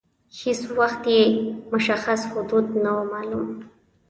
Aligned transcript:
هیڅ 0.39 0.59
وخت 0.79 1.03
یې 1.15 1.21
مشخص 1.71 2.21
حدود 2.31 2.65
نه 2.83 2.91
وه 2.95 3.03
معلوم. 3.13 3.47